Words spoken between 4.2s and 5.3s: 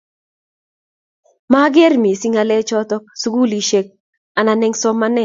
an aeng eng somanet